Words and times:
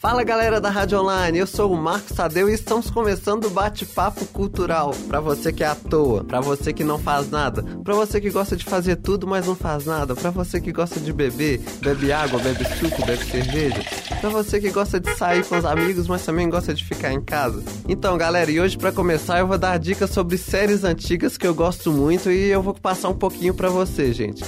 Fala 0.00 0.22
galera 0.22 0.60
da 0.60 0.70
Rádio 0.70 1.00
Online, 1.00 1.38
eu 1.38 1.46
sou 1.46 1.72
o 1.72 1.76
Marcos 1.76 2.16
Tadeu 2.16 2.48
e 2.48 2.54
estamos 2.54 2.88
começando 2.88 3.46
o 3.46 3.50
bate-papo 3.50 4.24
cultural. 4.26 4.94
Para 5.08 5.18
você 5.18 5.52
que 5.52 5.64
é 5.64 5.66
à 5.66 5.74
toa, 5.74 6.22
para 6.22 6.40
você 6.40 6.72
que 6.72 6.84
não 6.84 7.00
faz 7.00 7.28
nada, 7.28 7.64
para 7.82 7.96
você 7.96 8.20
que 8.20 8.30
gosta 8.30 8.56
de 8.56 8.64
fazer 8.64 8.94
tudo, 8.94 9.26
mas 9.26 9.44
não 9.44 9.56
faz 9.56 9.86
nada, 9.86 10.14
para 10.14 10.30
você 10.30 10.60
que 10.60 10.70
gosta 10.70 11.00
de 11.00 11.12
beber, 11.12 11.60
bebe 11.80 12.12
água, 12.12 12.38
bebe 12.38 12.64
suco, 12.76 13.04
bebe 13.04 13.24
cerveja, 13.24 13.82
para 14.20 14.30
você 14.30 14.60
que 14.60 14.70
gosta 14.70 15.00
de 15.00 15.12
sair 15.16 15.44
com 15.44 15.58
os 15.58 15.64
amigos, 15.64 16.06
mas 16.06 16.24
também 16.24 16.48
gosta 16.48 16.72
de 16.72 16.84
ficar 16.84 17.12
em 17.12 17.20
casa. 17.20 17.60
Então, 17.88 18.16
galera, 18.16 18.48
e 18.52 18.60
hoje 18.60 18.78
para 18.78 18.92
começar 18.92 19.40
eu 19.40 19.48
vou 19.48 19.58
dar 19.58 19.80
dicas 19.80 20.10
sobre 20.10 20.38
séries 20.38 20.84
antigas 20.84 21.36
que 21.36 21.44
eu 21.44 21.56
gosto 21.56 21.90
muito 21.90 22.30
e 22.30 22.50
eu 22.50 22.62
vou 22.62 22.72
passar 22.72 23.08
um 23.08 23.16
pouquinho 23.16 23.52
para 23.52 23.68
você, 23.68 24.12
gente. 24.12 24.44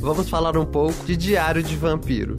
Vamos 0.00 0.30
falar 0.30 0.56
um 0.56 0.64
pouco 0.64 1.04
de 1.04 1.18
Diário 1.18 1.62
de 1.62 1.76
Vampiro. 1.76 2.36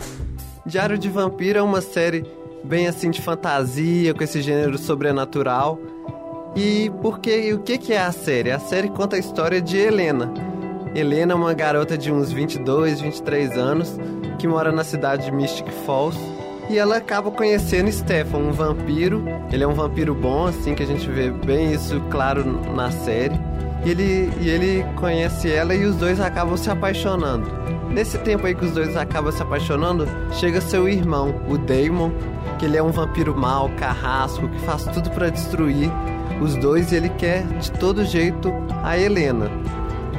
Diário 0.66 0.98
de 0.98 1.08
Vampiro 1.08 1.60
é 1.60 1.62
uma 1.62 1.82
série 1.82 2.26
bem 2.68 2.88
assim 2.88 3.10
de 3.10 3.22
fantasia, 3.22 4.14
com 4.14 4.24
esse 4.24 4.42
gênero 4.42 4.78
sobrenatural. 4.78 5.80
E 6.56 6.92
porque 7.02 7.54
o 7.54 7.60
que 7.60 7.78
que 7.78 7.94
é 7.94 8.02
a 8.02 8.12
série? 8.12 8.52
A 8.52 8.60
série 8.60 8.90
conta 8.90 9.16
a 9.16 9.20
história 9.20 9.62
de 9.62 9.78
Helena. 9.78 10.34
Helena 10.94 11.34
é 11.34 11.36
uma 11.36 11.54
garota 11.54 11.98
de 11.98 12.12
uns 12.12 12.32
22, 12.32 13.02
23 13.02 13.52
anos 13.58 13.98
que 14.38 14.48
mora 14.48 14.72
na 14.72 14.84
cidade 14.84 15.26
de 15.26 15.32
Mystic 15.32 15.68
Falls 15.86 16.18
e 16.70 16.78
ela 16.78 16.98
acaba 16.98 17.32
conhecendo 17.32 17.92
Stefan, 17.92 18.40
um 18.40 18.52
vampiro. 18.52 19.24
Ele 19.52 19.64
é 19.64 19.68
um 19.68 19.74
vampiro 19.74 20.14
bom, 20.14 20.48
assim, 20.48 20.76
que 20.76 20.84
a 20.84 20.86
gente 20.86 21.10
vê 21.10 21.32
bem 21.32 21.72
isso 21.72 22.02
claro 22.10 22.44
na 22.76 22.92
série. 22.92 23.40
E 23.86 23.90
ele, 23.90 24.32
e 24.42 24.50
ele 24.50 24.86
conhece 24.96 25.50
ela 25.50 25.74
e 25.74 25.86
os 25.86 25.96
dois 25.96 26.20
acabam 26.20 26.58
se 26.58 26.70
apaixonando. 26.70 27.67
Nesse 27.90 28.18
tempo 28.20 28.46
aí 28.46 28.54
que 28.54 28.66
os 28.66 28.72
dois 28.72 28.96
acabam 28.96 29.32
se 29.32 29.42
apaixonando, 29.42 30.08
chega 30.34 30.62
seu 30.62 30.88
irmão, 30.88 31.42
o 31.48 31.58
Damon, 31.58 32.12
que 32.60 32.66
ele 32.66 32.78
é 32.78 32.84
um 32.84 32.92
vampiro 32.92 33.36
mau, 33.36 33.70
carrasco, 33.78 34.48
que 34.50 34.60
faz 34.62 34.84
tudo 34.86 35.10
para 35.12 35.30
destruir 35.30 35.90
os 36.42 36.56
dois 36.56 36.92
e 36.92 36.96
ele 36.96 37.10
quer 37.10 37.44
de 37.60 37.72
todo 37.72 38.06
jeito 38.06 38.52
a 38.84 38.98
Helena. 38.98 39.50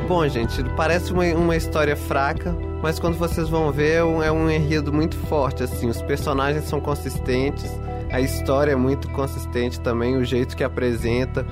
Bom, 0.08 0.27
gente, 0.27 0.64
parece 0.77 1.12
uma, 1.12 1.25
uma 1.34 1.56
história 1.56 1.94
fraca, 1.94 2.56
mas 2.83 2.98
quando 2.98 3.16
vocês 3.16 3.48
vão 3.48 3.70
ver 3.70 3.97
é 3.97 4.05
um, 4.05 4.22
é 4.22 4.32
um 4.32 4.50
enredo 4.50 4.92
muito 4.92 5.16
forte, 5.16 5.62
assim, 5.62 5.88
os 5.88 6.00
personagens 6.03 6.64
são 6.64 6.80
consistentes, 6.80 7.70
a 8.10 8.20
história 8.20 8.72
é 8.72 8.77
muito 8.77 9.08
consistente 9.10 9.80
também, 9.80 10.16
o 10.16 10.25
jeito 10.25 10.56
que 10.56 10.64
apresenta. 10.64 11.47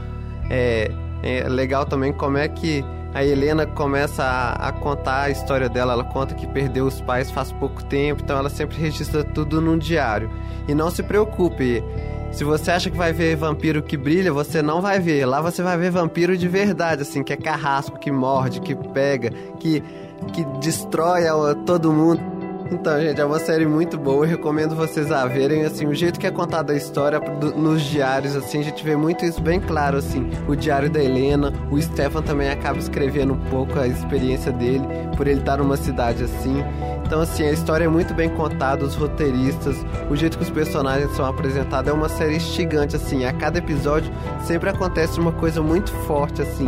É, 0.49 0.91
é 1.23 1.49
legal 1.49 1.85
também 1.85 2.13
como 2.13 2.39
é 2.39 2.49
que 2.49 2.85
a 3.17 3.25
Helena 3.25 3.65
começa 3.65 4.23
a, 4.23 4.69
a, 4.69 4.73
contar 4.73 5.23
a 5.23 5.31
história 5.31 5.71
dela. 5.71 5.95
Ela 5.95 6.05
conta 6.05 6.35
que 6.35 6.47
perdeu 6.47 6.85
os 6.85 7.01
pais 7.01 7.31
faz 7.31 7.51
pouco 7.51 7.83
tempo, 7.83 8.21
então 8.23 8.37
ela 8.37 8.51
sempre 8.51 8.77
registra 8.77 9.25
tudo 9.25 9.59
num 9.59 9.79
diário. 9.79 10.31
E 10.69 10.75
não 10.75 10.91
se 10.91 11.03
preocupe, 11.03 11.83
se 12.31 12.45
você 12.45 12.73
acha 12.73 12.91
que 12.91 12.97
vai 12.97 13.15
ver 13.15 13.35
vampiro 13.35 13.83
que 13.83 13.97
brilha, 13.97 14.31
você 14.35 14.61
não 14.61 14.83
vai 14.83 15.01
ver. 15.01 15.25
Lá 15.25 15.41
você 15.41 15.63
vai 15.63 15.79
ver 15.79 15.91
vampiro 15.91 16.37
de 16.37 16.47
verdade, 16.47 17.01
assim, 17.01 17.25
que 17.25 17.33
é 17.33 17.37
carrasco, 17.39 17.99
que 17.99 18.13
morde, 18.13 18.61
que 18.61 18.75
pega, 18.75 19.31
que, 19.59 19.83
que 20.35 20.45
destrói 20.61 21.23
todo 21.65 21.91
mundo. 21.91 22.36
Então, 22.71 23.01
gente, 23.01 23.21
é 23.21 23.25
uma 23.25 23.39
série 23.39 23.65
muito 23.65 23.97
boa, 23.97 24.25
eu 24.25 24.29
recomendo 24.29 24.75
vocês 24.75 25.13
a 25.13 25.25
verem, 25.27 25.65
assim, 25.65 25.87
o 25.87 25.95
jeito 25.95 26.19
que 26.19 26.27
é 26.27 26.31
contada 26.33 26.73
a 26.73 26.77
história 26.77 27.21
nos 27.57 27.83
diários, 27.83 28.35
assim, 28.35 28.59
a 28.59 28.63
gente 28.63 28.83
vê 28.83 28.97
muito 28.97 29.25
isso 29.25 29.41
bem 29.41 29.61
claro, 29.61 29.99
assim, 29.99 30.29
o 30.49 30.57
diário 30.57 30.91
da 30.91 31.03
Helena, 31.03 31.53
o 31.71 31.81
Stefan 31.81 32.23
também 32.23 32.51
acaba 32.51 32.79
escrevendo 32.79 33.35
um 33.35 33.41
pouco 33.51 33.79
a 33.79 33.87
experiência 33.87 34.51
dele, 34.51 34.85
por 35.17 35.29
ele 35.29 35.41
estar 35.41 35.59
numa 35.59 35.77
cidade 35.77 36.25
assim, 36.25 36.65
então, 37.07 37.21
assim, 37.21 37.45
a 37.45 37.53
história 37.53 37.85
é 37.85 37.89
muito 37.89 38.13
bem 38.13 38.29
contada, 38.29 38.85
os 38.85 38.97
roteiristas, 38.97 39.77
o 40.11 40.17
jeito 40.17 40.37
que 40.37 40.43
os 40.43 40.51
personagens 40.51 41.15
são 41.15 41.25
apresentados, 41.25 41.89
é 41.89 41.95
uma 41.95 42.09
série 42.09 42.35
instigante, 42.35 42.97
assim, 42.97 43.25
a 43.25 43.33
cada 43.33 43.59
episódio 43.59 44.13
sempre 44.43 44.69
acontece 44.69 45.21
uma 45.21 45.31
coisa 45.31 45.63
muito 45.63 45.93
forte, 46.09 46.43
assim. 46.43 46.67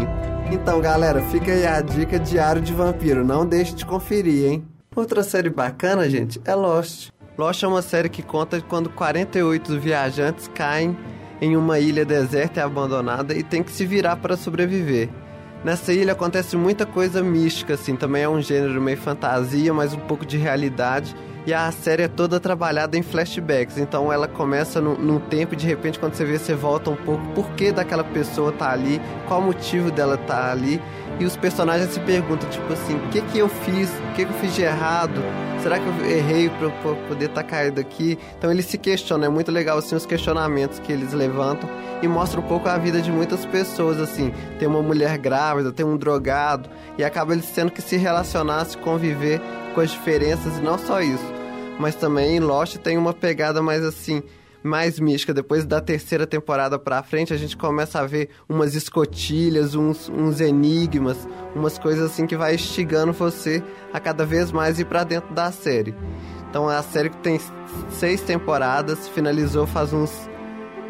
Então, 0.52 0.80
galera, 0.80 1.20
fica 1.22 1.50
aí 1.50 1.66
a 1.66 1.80
dica 1.80 2.20
Diário 2.20 2.62
de 2.62 2.72
Vampiro, 2.72 3.24
não 3.24 3.44
deixe 3.44 3.74
de 3.74 3.84
conferir, 3.84 4.48
hein? 4.48 4.77
Outra 4.98 5.22
série 5.22 5.48
bacana, 5.48 6.10
gente, 6.10 6.40
é 6.44 6.52
Lost. 6.56 7.10
Lost 7.38 7.62
é 7.62 7.68
uma 7.68 7.82
série 7.82 8.08
que 8.08 8.20
conta 8.20 8.60
quando 8.60 8.90
48 8.90 9.78
viajantes 9.78 10.50
caem 10.52 10.98
em 11.40 11.56
uma 11.56 11.78
ilha 11.78 12.04
deserta 12.04 12.58
e 12.58 12.62
abandonada 12.64 13.32
e 13.32 13.44
tem 13.44 13.62
que 13.62 13.70
se 13.70 13.86
virar 13.86 14.16
para 14.16 14.36
sobreviver. 14.36 15.08
Nessa 15.64 15.92
ilha 15.92 16.14
acontece 16.14 16.56
muita 16.56 16.84
coisa 16.84 17.22
mística, 17.22 17.74
assim, 17.74 17.94
também 17.94 18.24
é 18.24 18.28
um 18.28 18.42
gênero 18.42 18.82
meio 18.82 18.98
fantasia, 18.98 19.72
mas 19.72 19.94
um 19.94 20.00
pouco 20.00 20.26
de 20.26 20.36
realidade. 20.36 21.14
E 21.48 21.54
a 21.54 21.72
série 21.72 22.02
é 22.02 22.08
toda 22.08 22.38
trabalhada 22.38 22.94
em 22.98 23.02
flashbacks, 23.02 23.78
então 23.78 24.12
ela 24.12 24.28
começa 24.28 24.82
num, 24.82 24.94
num 24.98 25.18
tempo 25.18 25.54
e 25.54 25.56
de 25.56 25.66
repente 25.66 25.98
quando 25.98 26.12
você 26.12 26.22
vê, 26.22 26.38
você 26.38 26.54
volta 26.54 26.90
um 26.90 26.94
pouco 26.94 27.26
por 27.28 27.48
que 27.52 27.72
daquela 27.72 28.04
pessoa 28.04 28.52
tá 28.52 28.70
ali, 28.70 29.00
qual 29.26 29.40
o 29.40 29.44
motivo 29.44 29.90
dela 29.90 30.18
tá 30.18 30.52
ali 30.52 30.78
e 31.18 31.24
os 31.24 31.38
personagens 31.38 31.90
se 31.90 32.00
perguntam, 32.00 32.50
tipo 32.50 32.70
assim, 32.70 32.96
o 32.96 33.08
que 33.08 33.22
que 33.22 33.38
eu 33.38 33.48
fiz? 33.48 33.88
O 33.88 34.14
que 34.14 34.26
que 34.26 34.30
eu 34.30 34.38
fiz 34.40 34.54
de 34.56 34.60
errado? 34.60 35.22
Será 35.62 35.78
que 35.78 35.86
eu 35.86 36.10
errei 36.10 36.50
pra, 36.50 36.68
pra 36.68 36.94
poder 37.08 37.30
estar 37.30 37.42
tá 37.42 37.48
caído 37.48 37.80
aqui? 37.80 38.18
Então 38.36 38.50
eles 38.50 38.66
se 38.66 38.76
questionam, 38.76 39.24
é 39.24 39.30
muito 39.30 39.50
legal 39.50 39.78
assim 39.78 39.96
os 39.96 40.04
questionamentos 40.04 40.78
que 40.78 40.92
eles 40.92 41.14
levantam 41.14 41.66
e 42.02 42.06
mostra 42.06 42.38
um 42.38 42.44
pouco 42.44 42.68
a 42.68 42.76
vida 42.76 43.00
de 43.00 43.10
muitas 43.10 43.46
pessoas, 43.46 43.98
assim. 43.98 44.34
Tem 44.58 44.68
uma 44.68 44.82
mulher 44.82 45.16
grávida, 45.16 45.72
tem 45.72 45.84
um 45.84 45.96
drogado, 45.96 46.68
e 46.98 47.02
acaba 47.02 47.32
eles 47.32 47.50
tendo 47.50 47.72
que 47.72 47.80
se 47.80 47.96
relacionar, 47.96 48.66
se 48.66 48.76
conviver 48.76 49.40
com 49.74 49.80
as 49.80 49.90
diferenças, 49.90 50.58
e 50.58 50.60
não 50.60 50.76
só 50.76 51.00
isso. 51.00 51.37
Mas 51.78 51.94
também 51.94 52.40
Lost 52.40 52.76
tem 52.78 52.98
uma 52.98 53.14
pegada 53.14 53.62
mais 53.62 53.84
assim, 53.84 54.22
mais 54.62 54.98
mística. 54.98 55.32
Depois 55.32 55.64
da 55.64 55.80
terceira 55.80 56.26
temporada 56.26 56.78
pra 56.78 57.02
frente, 57.02 57.32
a 57.32 57.36
gente 57.36 57.56
começa 57.56 58.00
a 58.00 58.06
ver 58.06 58.30
umas 58.48 58.74
escotilhas, 58.74 59.74
uns, 59.74 60.08
uns 60.08 60.40
enigmas, 60.40 61.28
umas 61.54 61.78
coisas 61.78 62.10
assim 62.10 62.26
que 62.26 62.36
vai 62.36 62.54
instigando 62.54 63.12
você 63.12 63.62
a 63.92 64.00
cada 64.00 64.26
vez 64.26 64.50
mais 64.50 64.80
ir 64.80 64.86
para 64.86 65.04
dentro 65.04 65.32
da 65.32 65.52
série. 65.52 65.94
Então 66.50 66.70
é 66.70 66.76
a 66.76 66.82
série 66.82 67.10
que 67.10 67.18
tem 67.18 67.40
seis 67.90 68.22
temporadas, 68.22 69.06
finalizou 69.08 69.66
faz 69.66 69.92
uns 69.92 70.28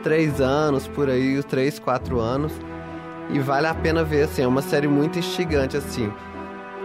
três 0.03 0.41
anos, 0.41 0.87
por 0.87 1.10
aí, 1.10 1.43
três, 1.43 1.78
quatro 1.78 2.21
anos. 2.21 2.53
E 3.31 3.38
vale 3.41 3.66
a 3.66 3.75
pena 3.75 4.03
ver, 4.03 4.22
assim, 4.22 4.41
é 4.41 4.47
uma 4.47 4.62
série 4.62 4.88
muito 4.88 5.19
instigante, 5.19 5.77
assim 5.77 6.10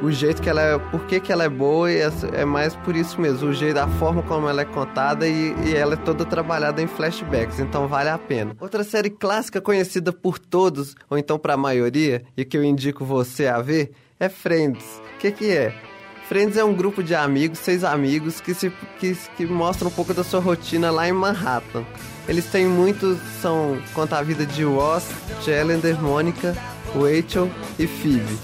o 0.03 0.11
jeito 0.11 0.41
que 0.41 0.49
ela 0.49 0.61
é, 0.61 0.77
por 0.77 1.05
que, 1.05 1.31
ela 1.31 1.45
é 1.45 1.49
boa 1.49 1.89
é, 1.89 2.09
é 2.33 2.43
mais 2.43 2.75
por 2.75 2.93
isso 2.95 3.19
mesmo, 3.21 3.49
o 3.49 3.53
jeito, 3.53 3.77
a 3.77 3.87
forma 3.87 4.21
como 4.23 4.49
ela 4.49 4.61
é 4.61 4.65
contada 4.65 5.25
e, 5.25 5.55
e, 5.65 5.75
ela 5.75 5.93
é 5.93 5.97
toda 5.97 6.25
trabalhada 6.25 6.81
em 6.81 6.87
flashbacks, 6.87 7.59
então 7.59 7.87
vale 7.87 8.09
a 8.09 8.17
pena. 8.17 8.55
Outra 8.59 8.83
série 8.83 9.09
clássica 9.09 9.61
conhecida 9.61 10.11
por 10.11 10.37
todos, 10.37 10.95
ou 11.09 11.17
então 11.17 11.39
para 11.39 11.53
a 11.53 11.57
maioria, 11.57 12.23
e 12.35 12.43
que 12.43 12.57
eu 12.57 12.63
indico 12.63 13.05
você 13.05 13.47
a 13.47 13.61
ver, 13.61 13.91
é 14.19 14.27
Friends. 14.27 15.01
O 15.15 15.19
que 15.19 15.31
que 15.31 15.51
é? 15.51 15.73
Friends 16.27 16.57
é 16.57 16.63
um 16.63 16.73
grupo 16.73 17.01
de 17.01 17.15
amigos, 17.15 17.59
seis 17.59 17.83
amigos, 17.83 18.41
que, 18.41 18.53
se, 18.53 18.71
que, 18.99 19.15
que 19.37 19.45
mostram 19.45 19.87
um 19.89 19.93
pouco 19.93 20.13
da 20.13 20.23
sua 20.23 20.41
rotina 20.41 20.91
lá 20.91 21.07
em 21.07 21.13
Manhattan. 21.13 21.85
Eles 22.27 22.45
têm 22.45 22.65
muitos, 22.65 23.19
são, 23.41 23.77
conta 23.93 24.17
a 24.17 24.21
vida 24.21 24.45
de 24.45 24.63
Ross, 24.63 25.07
Chandler, 25.41 26.01
Mônica, 26.01 26.55
Rachel 26.93 27.49
e 27.77 27.87
Phoebe. 27.87 28.39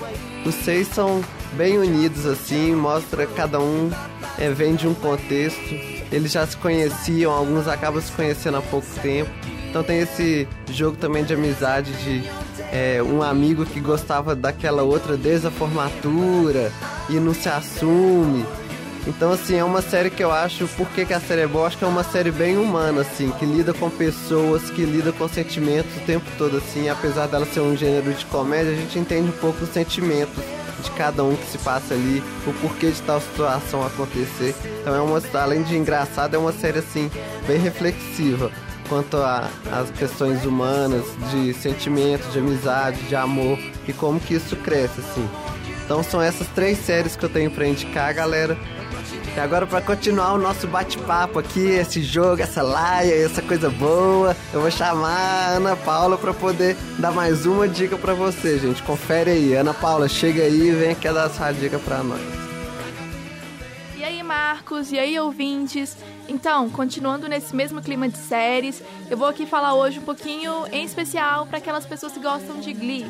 Os 0.46 0.56
seis 0.56 0.88
são 0.88 1.22
bem 1.54 1.78
unidos 1.78 2.26
assim, 2.26 2.76
mostra 2.76 3.26
cada 3.28 3.60
um 3.60 3.90
é, 4.38 4.50
vem 4.50 4.76
de 4.76 4.88
um 4.88 4.94
contexto. 4.94 5.76
Eles 6.12 6.32
já 6.32 6.48
se 6.48 6.58
conheciam, 6.58 7.32
alguns 7.32 7.68
acabam 7.68 8.02
se 8.02 8.12
conhecendo 8.12 8.58
há 8.58 8.62
pouco 8.62 8.88
tempo. 9.02 9.30
Então 9.70 9.84
tem 9.84 10.00
esse 10.00 10.48
jogo 10.72 10.98
também 10.98 11.24
de 11.24 11.34
amizade 11.34 11.92
de 12.04 12.24
é, 12.72 13.04
um 13.04 13.22
amigo 13.22 13.66
que 13.66 13.80
gostava 13.80 14.36
daquela 14.36 14.82
outra 14.82 15.16
desde 15.16 15.48
a 15.48 15.52
formatura 15.52 16.72
e 17.10 17.14
não 17.14 17.34
se 17.34 17.50
assume. 17.50 18.46
Então, 19.08 19.32
assim, 19.32 19.56
é 19.56 19.64
uma 19.64 19.82
série 19.82 20.10
que 20.10 20.24
eu 20.24 20.32
acho, 20.32 20.68
por 20.70 20.88
que, 20.90 21.06
que 21.06 21.14
a 21.14 21.20
série 21.20 21.42
é 21.42 21.48
boa? 21.48 21.68
Acho 21.68 21.78
que 21.78 21.86
é 21.86 21.88
uma 21.88 22.04
série 22.04 22.32
bem 22.32 22.58
humana, 22.58 23.02
assim, 23.02 23.32
que 23.40 23.46
lida 23.46 23.74
com 23.74 23.90
pessoas, 23.90 24.70
que 24.70 24.84
lida 24.84 25.12
com 25.12 25.28
sentimentos 25.28 25.96
o 25.96 26.00
tempo 26.02 26.26
todo, 26.38 26.58
assim. 26.58 26.90
Apesar 26.90 27.28
dela 27.28 27.46
ser 27.46 27.62
um 27.62 27.76
gênero 27.78 28.14
de 28.14 28.26
comédia, 28.26 28.74
a 28.74 28.76
gente 28.76 29.00
entende 29.00 29.30
um 29.30 29.40
pouco 29.40 29.64
os 29.64 29.70
sentimentos 29.70 30.44
de 30.80 30.92
cada 30.92 31.24
um 31.24 31.36
que 31.36 31.46
se 31.46 31.58
passa 31.60 31.94
ali, 31.94 32.24
o 32.48 32.54
porquê 32.54 32.92
de 32.92 33.02
tal 33.02 33.22
situação 33.22 33.86
acontecer. 33.86 34.56
Então 34.82 34.96
é 34.96 35.02
uma, 35.02 35.22
além 35.34 35.64
de 35.64 35.78
engraçada, 35.78 36.36
é 36.36 36.40
uma 36.40 36.52
série 36.52 36.80
assim, 36.80 37.10
bem 37.48 37.60
reflexiva 37.60 38.52
quanto 38.90 39.18
às 39.18 39.92
questões 39.98 40.44
humanas, 40.44 41.06
de 41.32 41.54
sentimentos, 41.54 42.34
de 42.34 42.40
amizade, 42.40 43.04
de 43.04 43.16
amor 43.16 43.60
e 43.88 43.94
como 43.94 44.20
que 44.20 44.34
isso 44.34 44.56
cresce, 44.58 45.00
assim. 45.00 45.30
Então 45.86 46.04
são 46.04 46.22
essas 46.22 46.48
três 46.50 46.78
séries 46.80 47.16
que 47.16 47.24
eu 47.24 47.30
tenho 47.30 47.52
para 47.52 47.68
indicar, 47.68 48.14
galera. 48.14 48.58
E 49.36 49.40
agora 49.40 49.66
para 49.66 49.82
continuar 49.82 50.34
o 50.34 50.38
nosso 50.38 50.68
bate-papo 50.68 51.40
aqui, 51.40 51.62
esse 51.62 52.02
jogo, 52.02 52.42
essa 52.42 52.62
laia, 52.62 53.14
essa 53.26 53.42
coisa 53.42 53.70
boa, 53.70 54.36
eu 54.54 54.62
vou 54.62 54.72
chamar 54.72 55.12
a 55.12 55.50
Ana 55.52 55.76
Paula 55.76 56.18
para 56.18 56.34
poder 56.34 56.76
dar 56.98 57.12
mais 57.12 57.46
uma 57.46 57.68
dica 57.68 57.98
para 57.98 58.14
você, 58.14 58.60
gente. 58.60 58.84
Confere 58.84 59.32
aí. 59.32 59.56
Ana 59.56 59.74
Paula, 59.74 60.10
chega 60.10 60.44
aí 60.44 60.70
e 60.70 60.72
vem 60.72 60.92
aqui 60.92 61.10
dar 61.12 61.28
essa 61.28 61.52
dica 61.52 61.80
para 61.80 62.04
nós 62.04 62.40
aí, 64.10 64.24
Marcos? 64.24 64.92
E 64.92 64.98
aí, 64.98 65.20
ouvintes? 65.20 65.96
Então, 66.28 66.70
continuando 66.70 67.28
nesse 67.28 67.56
mesmo 67.56 67.82
clima 67.82 68.10
de 68.10 68.18
séries, 68.18 68.82
eu 69.10 69.16
vou 69.16 69.28
aqui 69.28 69.46
falar 69.46 69.76
hoje 69.76 70.00
um 70.00 70.04
pouquinho 70.04 70.66
em 70.72 70.84
especial 70.84 71.46
para 71.46 71.60
aquelas 71.60 71.86
pessoas 71.86 72.14
que 72.14 72.20
gostam 72.20 72.60
de 72.60 72.74
Glee. 72.74 73.10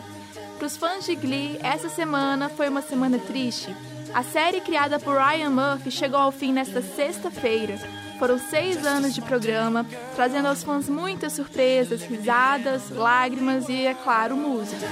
Para 0.57 0.67
os 0.67 0.75
fãs 0.75 1.05
de 1.05 1.15
Glee, 1.15 1.57
essa 1.63 1.87
semana 1.89 2.49
foi 2.49 2.67
uma 2.67 2.81
semana 2.81 3.17
triste. 3.17 3.73
A 4.13 4.23
série 4.23 4.59
criada 4.61 4.99
por 4.99 5.17
Ryan 5.17 5.49
Murphy 5.49 5.91
chegou 5.91 6.19
ao 6.19 6.31
fim 6.31 6.51
nesta 6.51 6.81
sexta-feira. 6.81 7.77
Foram 8.17 8.37
seis 8.37 8.85
anos 8.85 9.13
de 9.13 9.21
programa, 9.21 9.85
trazendo 10.15 10.47
aos 10.47 10.63
fãs 10.63 10.89
muitas 10.89 11.33
surpresas, 11.33 12.01
risadas, 12.01 12.89
lágrimas 12.89 13.69
e, 13.69 13.85
é 13.85 13.93
claro, 13.93 14.35
música. 14.35 14.87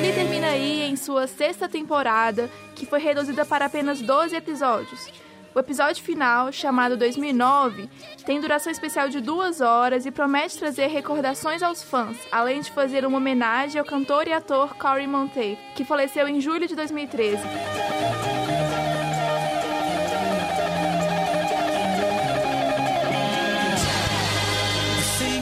Glee 0.00 0.12
termina 0.12 0.48
aí 0.48 0.82
em 0.82 0.96
sua 0.96 1.26
sexta 1.26 1.68
temporada, 1.68 2.50
que 2.74 2.86
foi 2.86 2.98
reduzida 2.98 3.44
para 3.44 3.66
apenas 3.66 4.00
12 4.00 4.34
episódios. 4.34 5.08
O 5.56 5.58
episódio 5.58 6.04
final, 6.04 6.52
chamado 6.52 6.98
2009, 6.98 7.88
tem 8.26 8.38
duração 8.38 8.70
especial 8.70 9.08
de 9.08 9.22
duas 9.22 9.62
horas 9.62 10.04
e 10.04 10.10
promete 10.10 10.58
trazer 10.58 10.88
recordações 10.88 11.62
aos 11.62 11.82
fãs, 11.82 12.18
além 12.30 12.60
de 12.60 12.70
fazer 12.70 13.06
uma 13.06 13.16
homenagem 13.16 13.78
ao 13.78 13.86
cantor 13.86 14.28
e 14.28 14.34
ator 14.34 14.74
Corey 14.74 15.06
Monteith, 15.06 15.58
que 15.74 15.82
faleceu 15.82 16.28
em 16.28 16.42
julho 16.42 16.68
de 16.68 16.76
2013. 16.76 17.40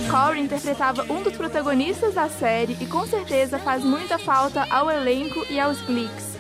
Corey 0.09 0.45
interpretava 0.45 1.03
um 1.13 1.25
dos 1.25 1.37
protagonistas 1.37 2.15
da 2.15 2.29
série 2.29 2.77
e 2.81 2.87
com 2.87 3.05
certeza 3.05 3.59
faz 3.59 3.83
muita 3.83 4.17
falta 4.17 4.65
ao 4.71 4.89
elenco 4.89 5.45
e 5.51 5.59
aos 5.59 5.83
Gleeks. 5.83 6.35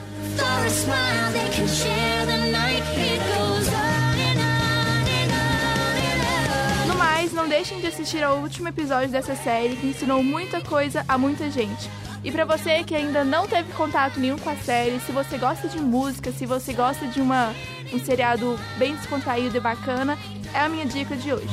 Deixem 7.64 7.80
de 7.80 7.86
assistir 7.86 8.22
ao 8.22 8.40
último 8.40 8.68
episódio 8.68 9.08
dessa 9.08 9.34
série 9.34 9.74
que 9.76 9.86
ensinou 9.86 10.22
muita 10.22 10.60
coisa 10.60 11.02
a 11.08 11.16
muita 11.16 11.50
gente. 11.50 11.88
E 12.22 12.30
para 12.30 12.44
você 12.44 12.84
que 12.84 12.94
ainda 12.94 13.24
não 13.24 13.48
teve 13.48 13.72
contato 13.72 14.20
nenhum 14.20 14.38
com 14.38 14.50
a 14.50 14.56
série, 14.56 15.00
se 15.00 15.10
você 15.10 15.38
gosta 15.38 15.66
de 15.66 15.80
música, 15.80 16.30
se 16.30 16.44
você 16.44 16.74
gosta 16.74 17.06
de 17.06 17.22
uma, 17.22 17.54
um 17.90 17.98
seriado 17.98 18.60
bem 18.76 18.94
descontraído 18.94 19.56
e 19.56 19.60
bacana, 19.60 20.18
é 20.52 20.60
a 20.60 20.68
minha 20.68 20.84
dica 20.84 21.16
de 21.16 21.32
hoje. 21.32 21.48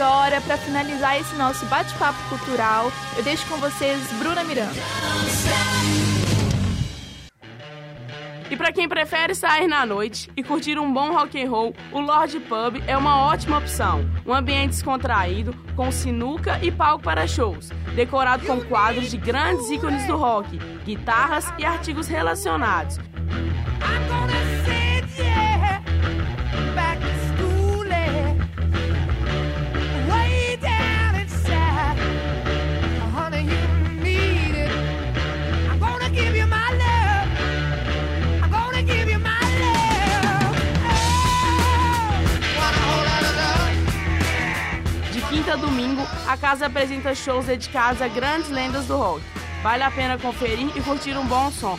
Agora, 0.00 0.40
para 0.40 0.56
finalizar 0.56 1.18
esse 1.18 1.34
nosso 1.34 1.66
bate-papo 1.66 2.18
cultural, 2.28 2.92
eu 3.16 3.22
deixo 3.24 3.44
com 3.48 3.56
vocês 3.56 4.00
Bruna 4.12 4.44
Miranda. 4.44 4.80
E 8.48 8.56
para 8.56 8.72
quem 8.72 8.88
prefere 8.88 9.34
sair 9.34 9.66
na 9.66 9.84
noite 9.84 10.30
e 10.36 10.42
curtir 10.42 10.78
um 10.78 10.92
bom 10.92 11.12
rock 11.12 11.42
and 11.42 11.50
roll, 11.50 11.74
o 11.92 12.00
Lord 12.00 12.38
Pub 12.40 12.80
é 12.86 12.96
uma 12.96 13.24
ótima 13.26 13.58
opção. 13.58 14.08
Um 14.24 14.32
ambiente 14.32 14.70
descontraído, 14.70 15.52
com 15.74 15.90
sinuca 15.90 16.58
e 16.62 16.70
palco 16.70 17.02
para 17.02 17.26
shows, 17.26 17.70
decorado 17.96 18.46
com 18.46 18.60
quadros 18.60 19.10
de 19.10 19.16
grandes 19.16 19.68
ícones 19.68 20.06
do 20.06 20.16
rock, 20.16 20.58
guitarras 20.84 21.52
e 21.58 21.64
artigos 21.64 22.06
relacionados. 22.06 22.98
Domingo, 45.58 46.02
a 46.26 46.36
casa 46.36 46.66
apresenta 46.66 47.14
shows 47.14 47.46
dedicados 47.46 48.00
a 48.00 48.08
grandes 48.08 48.50
lendas 48.50 48.86
do 48.86 48.96
rock. 48.96 49.22
Vale 49.62 49.82
a 49.82 49.90
pena 49.90 50.18
conferir 50.18 50.76
e 50.76 50.80
curtir 50.80 51.16
um 51.16 51.26
bom 51.26 51.50
som. 51.50 51.78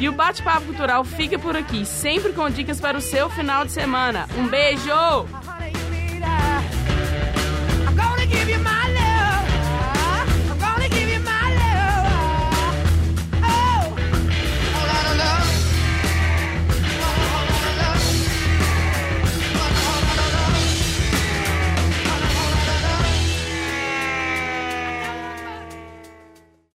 E 0.00 0.08
o 0.08 0.12
bate-papo 0.12 0.66
cultural 0.66 1.04
fica 1.04 1.38
por 1.38 1.56
aqui, 1.56 1.84
sempre 1.84 2.32
com 2.32 2.48
dicas 2.48 2.80
para 2.80 2.96
o 2.96 3.00
seu 3.00 3.28
final 3.28 3.64
de 3.64 3.72
semana. 3.72 4.28
Um 4.36 4.46
beijo! 4.46 5.47